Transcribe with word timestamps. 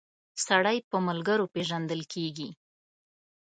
سړی 0.45 0.77
په 0.89 0.97
ملګرو 1.07 1.51
پيژندل 1.53 2.01
کیږی 2.13 2.49